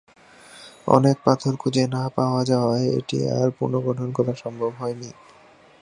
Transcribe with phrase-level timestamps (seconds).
[0.87, 5.09] অনেক পাথর খুজে না পাওয়া যাওয়ায় এটি আর পুনর্গঠন করা সম্ভব হয়নি।